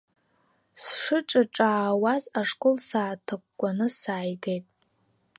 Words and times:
Сшыҿаа-ҿаауаз 0.81 2.23
ашкол 2.39 2.75
сааҭыкәкәааны 2.87 3.87
сааигеит! 3.99 4.65